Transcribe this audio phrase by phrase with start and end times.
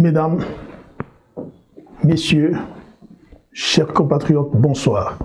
[0.00, 0.40] Mesdames,
[2.02, 2.56] Messieurs,
[3.52, 5.18] chers compatriotes, bonsoir.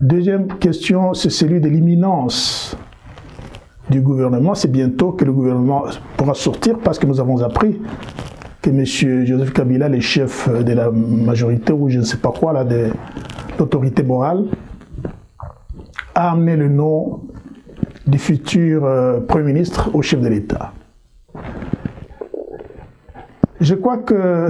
[0.00, 2.74] Deuxième question, c'est celui de l'imminence
[3.90, 4.54] du gouvernement.
[4.54, 5.84] C'est bientôt que le gouvernement
[6.16, 7.78] pourra sortir parce que nous avons appris
[8.62, 9.26] que M.
[9.26, 12.92] Joseph Kabila, le chef de la majorité ou je ne sais pas quoi, là, de
[13.58, 14.46] l'autorité morale,
[16.14, 17.20] a amené le nom
[18.06, 20.72] du futur euh, Premier ministre au chef de l'État.
[23.60, 24.48] Je crois que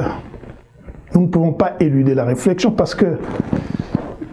[1.13, 3.19] nous ne pouvons pas éluder la réflexion parce que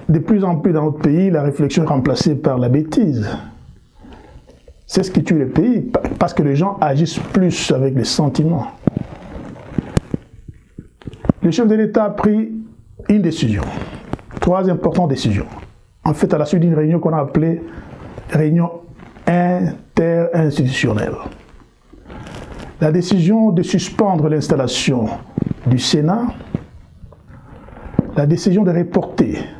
[0.10, 3.28] de plus en plus dans notre pays, la réflexion est remplacée par la bêtise.
[4.86, 8.68] C'est ce qui tue le pays, parce que les gens agissent plus avec les sentiments.
[11.42, 12.52] Le chef de l'État a pris
[13.10, 13.64] une décision,
[14.40, 15.48] trois importantes décisions.
[16.06, 17.62] En fait, à la suite d'une réunion qu'on a appelée
[18.30, 18.72] réunion
[19.28, 21.16] interinstitutionnelle.
[22.80, 25.08] La décision de suspendre l'installation
[25.66, 26.28] du Sénat,
[28.16, 29.57] la décision de reporter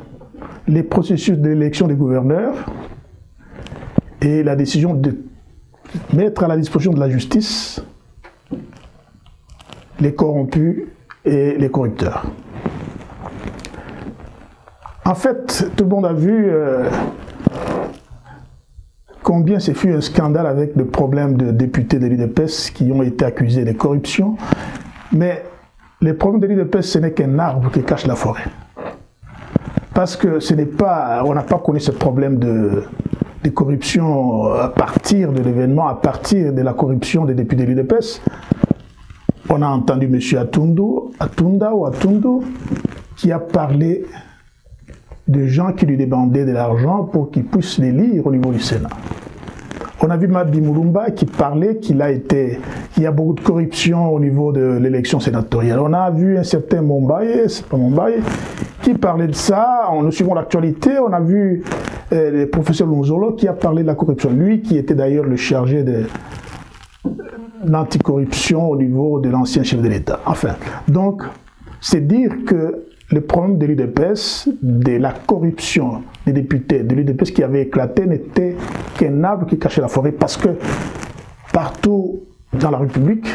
[0.68, 2.54] les processus d'élection des gouverneurs
[4.20, 5.16] et la décision de
[6.12, 7.82] mettre à la disposition de la justice
[10.00, 10.84] les corrompus
[11.24, 12.24] et les corrupteurs.
[15.04, 16.88] En fait, tout le monde a vu euh,
[19.22, 23.24] combien ce fut un scandale avec le problème de députés de l'UDPS qui ont été
[23.24, 24.36] accusés de corruption.
[25.12, 25.42] Mais
[26.00, 28.44] le problème de l'UDPS, ce n'est qu'un arbre qui cache la forêt.
[29.98, 32.84] Parce que ce n'est pas, on n'a pas connu ce problème de,
[33.52, 38.22] corruption à partir de l'événement, à partir de la corruption des députés de l'UDPS.
[39.50, 40.20] On a entendu M.
[40.38, 40.82] Atundu,
[41.18, 42.46] Atunda ou Atundu
[43.16, 44.06] qui a parlé
[45.26, 48.60] de gens qui lui demandaient de l'argent pour qu'il puisse les lire au niveau du
[48.60, 48.90] Sénat.
[50.00, 52.60] On a vu Mabi Moulumba qui parlait qu'il a été,
[52.98, 55.78] qu'il y a beaucoup de corruption au niveau de l'élection sénatoriale.
[55.78, 58.16] On a vu un certain Mombaye, c'est pas Mombaye,
[58.82, 59.84] qui parlait de ça.
[59.88, 61.62] En nous suivant l'actualité, on a vu
[62.12, 64.30] euh, le professeur Lonzolo qui a parlé de la corruption.
[64.32, 66.06] Lui qui était d'ailleurs le chargé de
[67.64, 70.18] l'anticorruption au niveau de l'ancien chef de l'État.
[70.26, 70.56] Enfin,
[70.88, 71.22] donc,
[71.80, 77.44] c'est dire que le problème de l'UDPS, de la corruption des députés de l'UDPS qui
[77.44, 78.56] avait éclaté, n'était
[78.98, 80.48] qu'un arbre qui cachait la forêt parce que
[81.52, 82.22] partout
[82.52, 83.26] dans la République,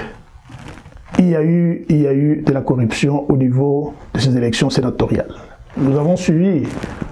[1.20, 4.36] il y, a eu, il y a eu de la corruption au niveau de ces
[4.36, 5.34] élections sénatoriales.
[5.78, 6.68] Nous avons suivi,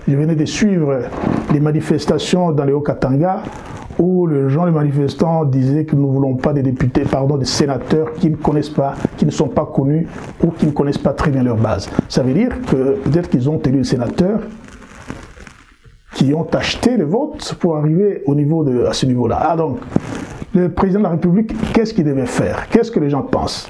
[0.08, 1.02] je venais de suivre
[1.54, 3.44] les manifestations dans les Hauts-Katanga
[4.00, 7.46] où les gens, les manifestants disaient que nous ne voulons pas des députés, pardon, des
[7.46, 10.08] sénateurs qui ne connaissent pas, qui ne sont pas connus
[10.44, 11.90] ou qui ne connaissent pas très bien leur base.
[12.10, 14.40] Ça veut dire que peut-être qu'ils ont élu des sénateurs
[16.16, 19.40] qui ont acheté le vote pour arriver au niveau de, à ce niveau-là.
[19.42, 19.78] Ah donc,
[20.54, 22.68] le président de la République, qu'est-ce qu'il devait faire?
[22.70, 23.70] Qu'est-ce que les gens pensent?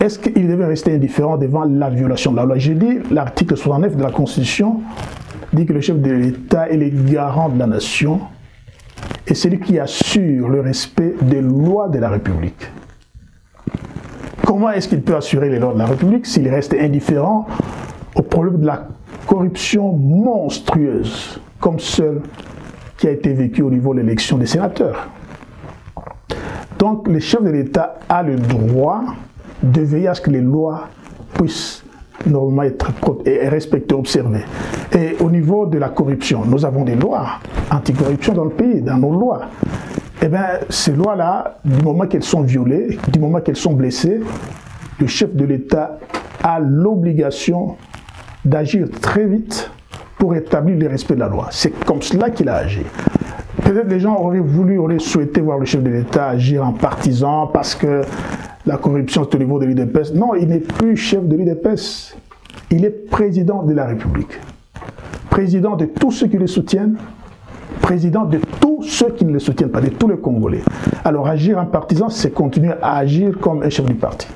[0.00, 2.58] Est-ce qu'il devait rester indifférent devant la violation de la loi?
[2.58, 4.80] J'ai dit, l'article 69 de la Constitution
[5.52, 8.20] dit que le chef de l'État est le garant de la nation
[9.26, 12.70] et celui qui assure le respect des lois de la République.
[14.44, 17.46] Comment est-ce qu'il peut assurer les lois de la République s'il reste indifférent
[18.14, 18.88] au problème de la
[19.26, 22.20] corruption monstrueuse, comme celle
[22.96, 25.08] qui a été vécue au niveau de l'élection des sénateurs?
[26.78, 29.02] Donc, le chef de l'État a le droit
[29.62, 30.88] de veiller à ce que les lois
[31.34, 31.84] puissent
[32.26, 32.92] normalement être
[33.48, 34.44] respectées, observées.
[34.92, 37.40] Et au niveau de la corruption, nous avons des lois
[37.70, 39.42] anticorruption dans le pays, dans nos lois.
[40.22, 44.20] Eh bien, ces lois-là, du moment qu'elles sont violées, du moment qu'elles sont blessées,
[45.00, 45.98] le chef de l'État
[46.42, 47.76] a l'obligation
[48.44, 49.70] d'agir très vite
[50.18, 51.48] pour établir le respect de la loi.
[51.50, 52.82] C'est comme cela qu'il a agi.
[53.68, 57.48] Peut-être les gens auraient voulu, auraient souhaité voir le chef de l'État agir en partisan
[57.48, 58.00] parce que
[58.64, 60.14] la corruption est au niveau de l'UDPS.
[60.14, 62.16] Non, il n'est plus chef de l'UDPS.
[62.70, 64.40] Il est président de la République
[65.28, 66.96] président de tous ceux qui le soutiennent,
[67.82, 70.62] président de tous ceux qui ne le soutiennent pas, de tous les Congolais.
[71.04, 74.26] Alors agir en partisan, c'est continuer à agir comme un chef du parti.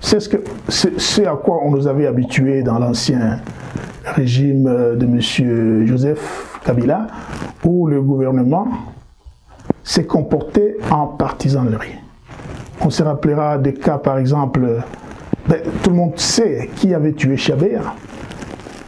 [0.00, 3.38] C'est ce, que, à quoi on nous avait habitués dans l'ancien
[4.04, 5.86] régime de M.
[5.86, 6.49] Joseph
[7.64, 8.68] Où le gouvernement
[9.82, 11.96] s'est comporté en partisanerie.
[12.80, 14.82] On se rappellera des cas, par exemple,
[15.48, 17.94] ben, tout le monde sait qui avait tué Chabert,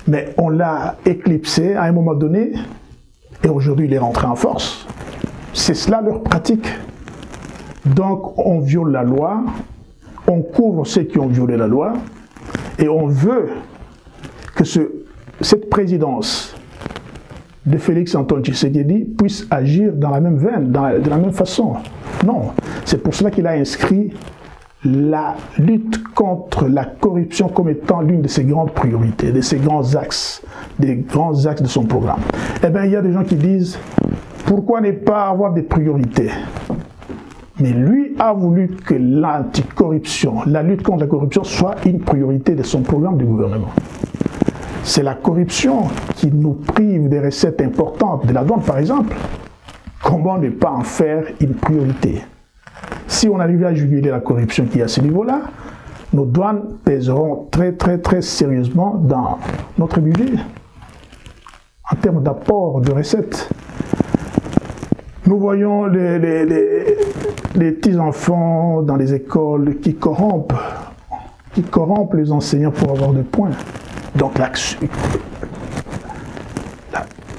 [0.07, 2.53] mais on l'a éclipsé à un moment donné,
[3.45, 4.87] et aujourd'hui il est rentré en force.
[5.53, 6.69] C'est cela leur pratique.
[7.85, 9.43] Donc on viole la loi,
[10.29, 11.95] on couvre ceux qui ont violé la loi,
[12.79, 13.51] et on veut
[14.55, 14.81] que ce,
[15.41, 16.52] cette présidence
[17.65, 21.75] de Félix Antoine Tshisekedi puisse agir dans la même veine, de la même façon.
[22.27, 22.51] Non,
[22.85, 24.13] c'est pour cela qu'il a inscrit
[24.85, 29.95] la lutte contre la corruption comme étant l'une de ses grandes priorités, de ses grands
[29.95, 30.43] axes,
[30.79, 32.19] des grands axes de son programme.
[32.65, 33.79] Eh bien, il y a des gens qui disent,
[34.45, 36.31] pourquoi ne pas avoir des priorités?
[37.61, 42.65] Mais lui a voulu que l'anticorruption, la lutte contre la corruption soit une priorité de
[42.65, 43.69] son programme de gouvernement.
[44.85, 45.85] C'est la corruption
[46.17, 49.15] qui nous prive des recettes importantes de la douane, par exemple.
[50.03, 52.23] Comment ne pas en faire une priorité?
[53.07, 55.43] Si on arrivait à juguler la corruption qui est à ce niveau-là,
[56.13, 59.39] nos douanes pèseront très très très sérieusement dans
[59.79, 60.35] notre budget
[61.91, 63.49] en termes d'apport de recettes.
[65.27, 66.19] Nous voyons les,
[67.55, 70.55] petits-enfants dans les écoles qui corrompent,
[71.55, 73.51] qui corrompent les enseignants pour avoir des points.
[74.17, 74.51] Donc la,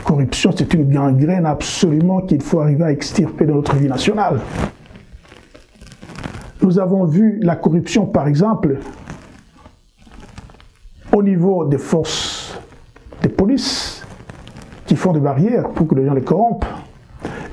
[0.03, 4.39] corruption, c'est une gangrène absolument qu'il faut arriver à extirper de notre vie nationale.
[6.61, 8.79] Nous avons vu la corruption, par exemple,
[11.11, 12.59] au niveau des forces
[13.21, 14.03] de police
[14.85, 16.65] qui font des barrières pour que les gens les corrompent.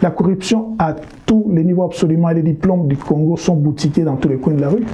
[0.02, 0.94] La corruption à
[1.26, 4.54] tous les niveaux absolument et les diplômes du Congo sont boutiqués dans tous les coins
[4.54, 4.84] de la rue.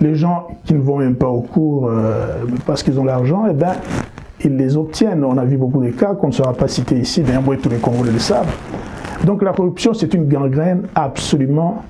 [0.00, 3.54] Les gens qui ne vont même pas au cours euh, parce qu'ils ont l'argent, eh
[3.54, 3.72] ben,
[4.44, 5.24] ils les obtiennent.
[5.24, 7.70] On a vu beaucoup de cas qu'on ne sera pas cité ici, mais moins tous
[7.70, 8.54] les Congolais le savent.
[9.24, 11.82] Donc la corruption, c'est une gangrène absolument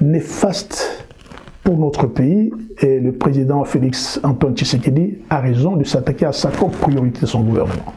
[0.00, 1.06] néfaste
[1.62, 6.50] pour notre pays et le président Félix Antoine Tshisekedi a raison de s'attaquer à ça
[6.58, 7.94] comme priorité de son gouvernement.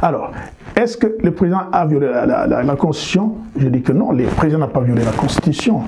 [0.00, 0.32] Alors,
[0.74, 3.34] est-ce que le président a violé la, la Constitution?
[3.56, 5.82] Je dis que non, le président n'a pas violé la Constitution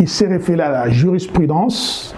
[0.00, 2.14] il s'est référé à la jurisprudence,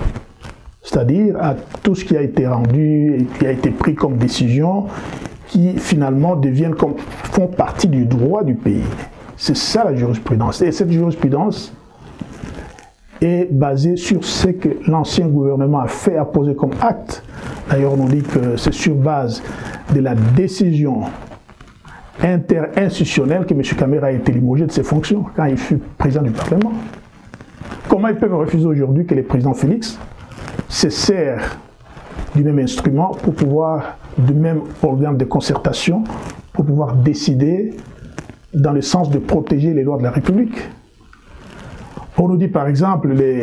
[0.83, 4.87] c'est-à-dire à tout ce qui a été rendu et qui a été pris comme décision,
[5.49, 8.85] qui finalement deviennent comme, font partie du droit du pays.
[9.37, 10.63] C'est ça la jurisprudence.
[10.63, 11.75] Et cette jurisprudence
[13.21, 17.25] est basée sur ce que l'ancien gouvernement a fait, a posé comme acte.
[17.69, 19.43] D'ailleurs, on dit que c'est sur base
[19.93, 21.03] de la décision
[22.23, 23.63] interinstitutionnelle que M.
[23.77, 26.73] Kamera a été limogé de ses fonctions quand il fut président du Parlement.
[27.93, 29.99] Comment ils peuvent refuser aujourd'hui que le président Félix
[30.67, 31.59] se sert
[32.35, 36.03] du même instrument pour pouvoir, du même organe de concertation,
[36.55, 37.75] pour pouvoir décider
[38.55, 40.57] dans le sens de protéger les lois de la République?
[42.17, 43.43] On nous dit par exemple les,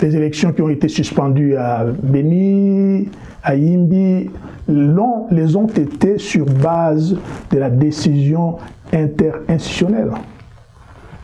[0.00, 3.08] les élections qui ont été suspendues à Beni,
[3.42, 4.30] à Yimbi,
[4.68, 7.16] les ont été sur base
[7.50, 8.58] de la décision
[8.92, 10.12] interinstitutionnelle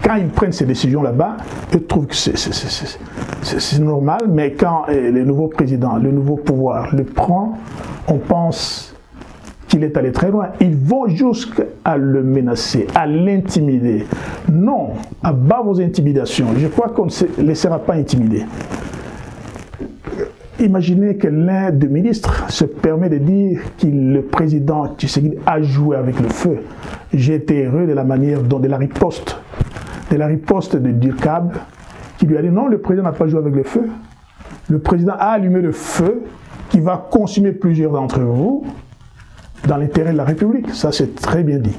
[0.07, 1.37] quand ils prennent ces décisions là-bas,
[1.73, 7.03] ils trouvent que c'est normal, mais quand eh, le nouveau président, le nouveau pouvoir le
[7.03, 7.59] prend,
[8.07, 8.95] on pense
[9.67, 10.51] qu'il est allé très loin.
[10.61, 14.07] Ils vont jusqu'à le menacer, à l'intimider.
[14.53, 14.91] Non,
[15.25, 16.47] à bas vos intimidations.
[16.57, 18.45] Je crois qu'on ne se laissera pas intimider.
[20.61, 25.97] Imaginez que l'un des ministres se permet de dire que le président Tshisekedi a joué
[25.97, 26.61] avec le feu.
[27.13, 29.37] J'ai été heureux de la manière dont de la riposte
[30.11, 31.57] de la riposte de Durkab,
[32.19, 33.89] qui lui a dit non, le président n'a pas joué avec le feu.
[34.69, 36.23] Le président a allumé le feu
[36.71, 38.65] qui va consumer plusieurs d'entre vous
[39.67, 40.71] dans l'intérêt de la République.
[40.75, 41.77] Ça, c'est très bien dit.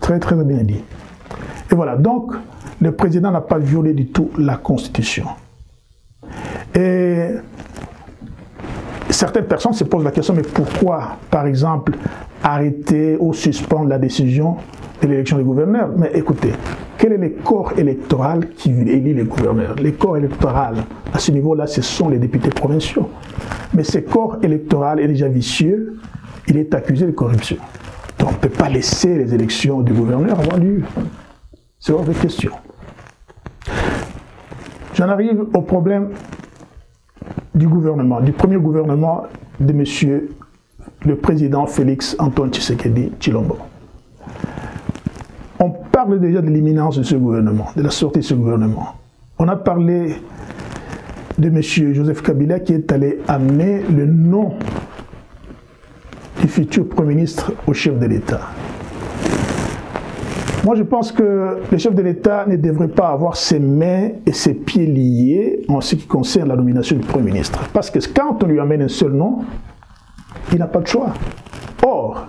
[0.00, 0.82] Très, très bien dit.
[1.70, 2.34] Et voilà, donc,
[2.80, 5.26] le président n'a pas violé du tout la Constitution.
[6.74, 7.26] Et
[9.10, 11.92] certaines personnes se posent la question, mais pourquoi, par exemple,
[12.42, 14.56] arrêter ou suspendre la décision
[15.02, 16.52] de l'élection des gouverneurs Mais écoutez,
[17.00, 19.74] quel est le corps électoral qui élit les gouverneurs?
[19.76, 20.76] Les corps électoraux,
[21.12, 23.08] à ce niveau-là, ce sont les députés provinciaux.
[23.72, 25.98] Mais ce corps électoral est déjà vicieux,
[26.46, 27.56] il est accusé de corruption.
[28.18, 30.82] Donc on ne peut pas laisser les élections du gouverneur avoir lieu.
[31.78, 32.52] C'est hors de question.
[34.92, 36.10] J'en arrive au problème
[37.54, 39.22] du gouvernement, du premier gouvernement
[39.58, 40.20] de M.
[41.06, 43.56] le président Félix Antoine Tshisekedi Chilombo.
[46.02, 48.94] Parle déjà de l'imminence de ce gouvernement, de la sortie de ce gouvernement.
[49.38, 50.14] On a parlé
[51.36, 51.60] de M.
[51.92, 54.54] Joseph Kabila qui est allé amener le nom
[56.40, 58.40] du futur Premier ministre au chef de l'État.
[60.64, 64.32] Moi, je pense que le chef de l'État ne devrait pas avoir ses mains et
[64.32, 67.60] ses pieds liés en ce qui concerne la nomination du Premier ministre.
[67.74, 69.40] Parce que quand on lui amène un seul nom,
[70.50, 71.12] il n'a pas de choix.
[71.84, 72.26] Or,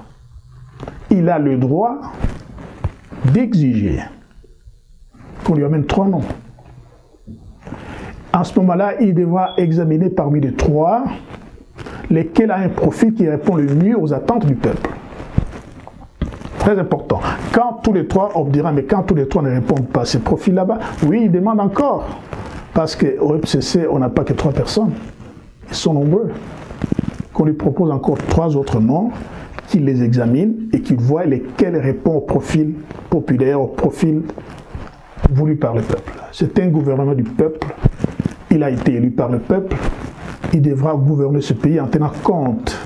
[1.10, 2.02] il a le droit
[3.26, 4.00] d'exiger
[5.44, 6.24] qu'on lui amène trois noms.
[8.34, 11.04] En ce moment-là, il devra examiner parmi les trois
[12.10, 14.90] lesquels a un profil qui répond le mieux aux attentes du peuple.
[16.60, 17.20] Très important.
[17.52, 20.06] Quand tous les trois, on dira, mais quand tous les trois ne répondent pas à
[20.06, 22.08] ces profils là-bas, oui, il demande encore.
[22.74, 24.92] Parce qu'au FCC, on n'a pas que trois personnes.
[25.70, 26.32] Ils sont nombreux.
[27.34, 29.10] Qu'on lui propose encore trois autres noms,
[29.72, 32.74] qu'il les examine et qu'il voit lesquels répondent au profil
[33.10, 34.24] populaire, au profil
[35.32, 36.12] voulu par le peuple.
[36.34, 37.68] C'est un gouvernement du peuple.
[38.50, 39.78] Il a été élu par le peuple.
[40.54, 42.78] Il devra gouverner ce pays en tenant compte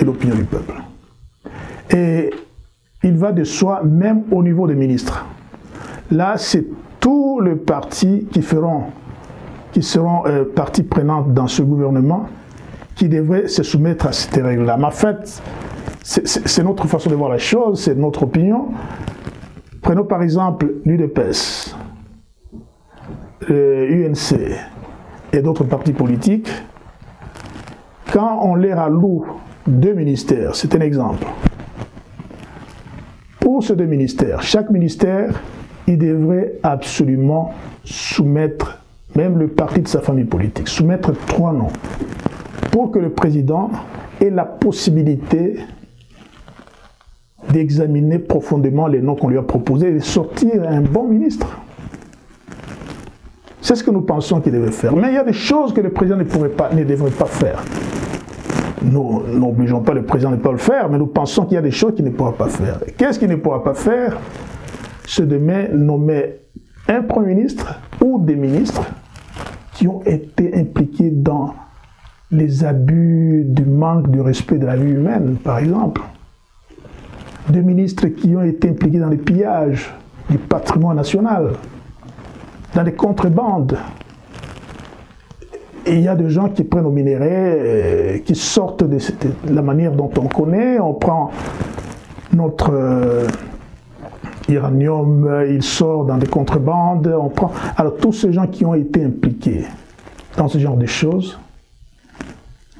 [0.00, 0.74] de l'opinion du peuple.
[1.90, 2.30] Et
[3.04, 5.24] il va de soi, même au niveau des ministres.
[6.10, 6.66] Là, c'est
[6.98, 8.86] tous les partis qui, feront,
[9.70, 12.26] qui seront euh, partie prenante dans ce gouvernement
[13.02, 14.76] qui devraient se soumettre à cette règle-là.
[14.76, 15.42] Mais en fait,
[16.04, 18.68] c'est notre façon de voir la chose, c'est notre opinion.
[19.80, 21.74] Prenons par exemple l'UDPS,
[23.48, 24.38] l'UNC
[25.32, 26.48] et d'autres partis politiques.
[28.12, 29.26] Quand on leur alloue
[29.66, 31.26] deux ministères, c'est un exemple
[33.40, 35.42] pour ces deux ministères, chaque ministère,
[35.88, 38.78] il devrait absolument soumettre,
[39.16, 41.72] même le parti de sa famille politique, soumettre trois noms
[42.72, 43.70] pour que le président
[44.20, 45.60] ait la possibilité
[47.50, 51.46] d'examiner profondément les noms qu'on lui a proposés et de sortir un bon ministre.
[53.60, 54.96] C'est ce que nous pensons qu'il devait faire.
[54.96, 57.26] Mais il y a des choses que le président ne, pourrait pas, ne devrait pas
[57.26, 57.62] faire.
[58.82, 61.58] Nous n'obligeons pas le président de ne pas le faire, mais nous pensons qu'il y
[61.58, 62.80] a des choses qu'il ne pourra pas faire.
[62.96, 64.18] Qu'est-ce qu'il ne pourra pas faire?
[65.06, 66.40] C'est de nommer
[66.88, 68.82] un Premier ministre ou des ministres
[69.74, 71.54] qui ont été impliqués dans
[72.32, 76.00] les abus du manque de respect de la vie humaine, par exemple.
[77.48, 79.92] Des ministres qui ont été impliqués dans les pillages
[80.30, 81.52] du patrimoine national,
[82.74, 83.76] dans les contrebandes,
[85.84, 88.98] et il y a des gens qui prennent au minerai, qui sortent de,
[89.50, 90.78] la manière dont on connaît.
[90.78, 91.32] On prend
[92.32, 93.26] notre euh,
[94.48, 97.12] uranium, il sort dans des contrebandes.
[97.20, 97.50] On prend...
[97.76, 99.64] Alors tous ces gens qui ont été impliqués
[100.36, 101.38] dans ce genre de choses,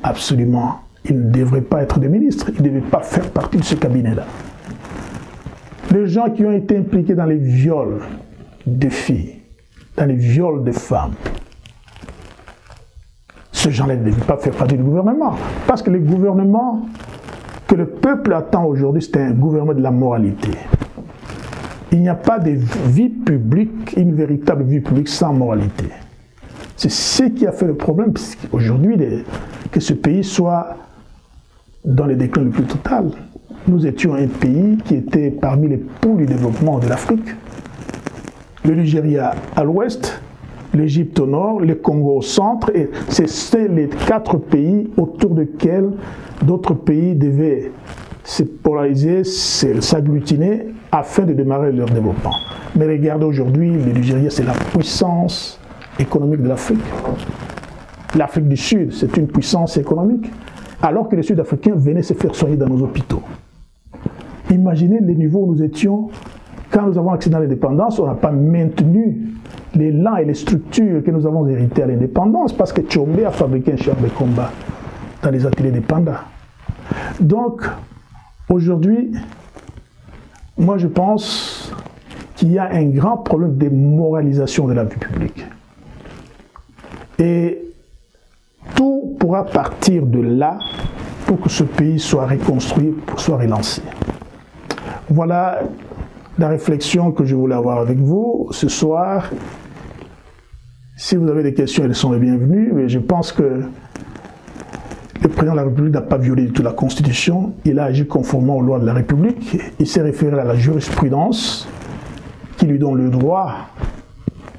[0.02, 2.50] absolument, ils ne devraient pas être des ministres.
[2.54, 4.24] Ils ne devaient pas faire partie de ce cabinet-là.
[5.90, 8.00] Les gens qui ont été impliqués dans les viols
[8.66, 9.36] de filles,
[9.96, 11.14] dans les viols de femmes,
[13.50, 15.34] ce gens-là ne pas faire partie du gouvernement.
[15.66, 16.82] Parce que le gouvernement
[17.68, 20.50] que le peuple attend aujourd'hui, c'est un gouvernement de la moralité.
[21.92, 22.50] Il n'y a pas de
[22.86, 25.86] vie publique, une véritable vie publique sans moralité.
[26.76, 28.14] C'est ce qui a fait le problème
[28.50, 28.96] aujourd'hui
[29.72, 30.76] que ce pays soit
[31.84, 33.10] dans le déclin le plus total.
[33.66, 37.28] Nous étions un pays qui était parmi les pôles du développement de l'Afrique.
[38.64, 40.20] Le Nigeria à l'ouest,
[40.74, 45.90] l'Égypte au nord, le Congo au centre, et c'est les quatre pays autour desquels
[46.42, 47.72] d'autres pays devaient
[48.24, 52.34] se polariser, s'agglutiner afin de démarrer leur développement.
[52.76, 55.58] Mais regardez aujourd'hui, le Nigeria, c'est la puissance
[55.98, 56.78] économique de l'Afrique.
[58.16, 60.30] L'Afrique du Sud, c'est une puissance économique,
[60.82, 63.22] alors que les Sud-Africains venaient se faire soigner dans nos hôpitaux.
[64.50, 66.10] Imaginez les niveaux où nous étions
[66.72, 69.28] quand nous avons accédé à l'indépendance, on n'a pas maintenu
[69.74, 73.74] l'élan et les structures que nous avons héritées à l'indépendance parce que Tchombe a fabriqué
[73.74, 74.50] un char de combat
[75.22, 76.24] dans les ateliers des pandas.
[77.20, 77.62] Donc,
[78.48, 79.12] aujourd'hui,
[80.56, 81.72] moi je pense
[82.36, 85.44] qu'il y a un grand problème de moralisation de la vie publique.
[87.18, 87.71] Et
[89.22, 90.58] pourra partir de là
[91.26, 93.80] pour que ce pays soit reconstruit, soit relancé.
[95.08, 95.60] Voilà
[96.40, 99.30] la réflexion que je voulais avoir avec vous ce soir.
[100.96, 103.62] Si vous avez des questions, elles sont les bienvenues, mais je pense que
[105.22, 108.08] le président de la République n'a pas violé du tout la Constitution, il a agi
[108.08, 111.68] conformément aux lois de la République, il s'est référé à la jurisprudence
[112.56, 113.54] qui lui donne le droit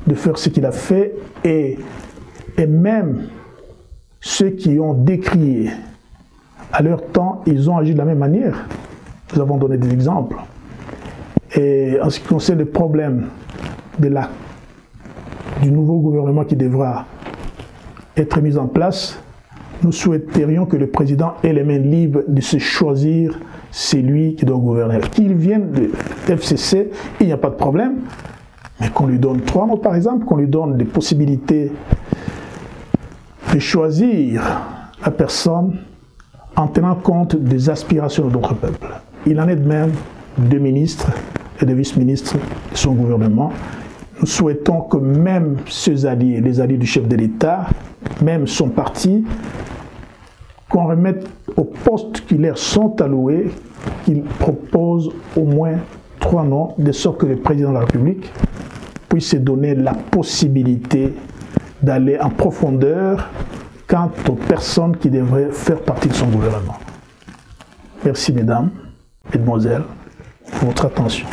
[0.07, 1.77] de faire ce qu'il a fait et,
[2.57, 3.27] et même
[4.23, 5.69] ceux qui ont décrié
[6.71, 8.65] à leur temps, ils ont agi de la même manière.
[9.35, 10.37] Nous avons donné des exemples.
[11.55, 13.27] Et en ce qui concerne le problème
[13.99, 14.29] de la,
[15.61, 17.05] du nouveau gouvernement qui devra
[18.15, 19.19] être mis en place,
[19.83, 23.37] nous souhaiterions que le président ait les mains libres de se choisir
[23.71, 24.99] celui qui doit gouverner.
[25.11, 25.91] Qu'il vienne de
[26.33, 27.95] FCC, il n'y a pas de problème,
[28.79, 31.73] mais qu'on lui donne trois mots par exemple, qu'on lui donne des possibilités
[33.53, 34.41] de choisir
[35.05, 35.77] la personne
[36.55, 38.87] en tenant compte des aspirations de notre peuple.
[39.27, 39.91] Il en est de même
[40.37, 41.11] des ministres
[41.61, 43.51] et des vice-ministres de son gouvernement.
[44.19, 47.67] Nous souhaitons que même ses alliés, les alliés du chef de l'État,
[48.23, 49.23] même son parti,
[50.67, 53.51] qu'on remette au poste qui leur sont alloués,
[54.03, 55.75] qu'il propose au moins
[56.19, 58.31] trois noms, de sorte que le président de la République
[59.09, 61.13] puisse se donner la possibilité
[61.83, 63.29] d'aller en profondeur
[63.87, 66.77] quant aux personnes qui devraient faire partie de son gouvernement.
[68.03, 68.69] Merci mesdames,
[69.33, 69.83] mesdemoiselles,
[70.59, 71.27] pour votre attention.